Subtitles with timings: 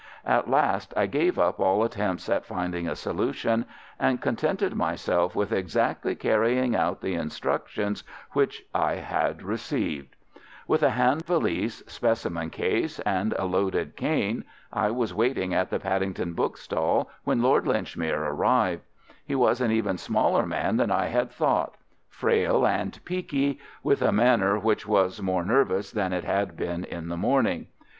[0.25, 3.65] At last I gave up all attempts at finding a solution,
[3.99, 10.15] and contented myself with exactly carrying out the instructions which I had received.
[10.67, 14.43] With a hand valise, specimen case, and a loaded cane,
[14.73, 18.81] I was waiting at the Paddington bookstall when Lord Linchmere arrived.
[19.23, 24.57] He was an even smaller man than I had thought—frail and peaky, with a manner
[24.57, 27.67] which was more nervous than it had been in the morning.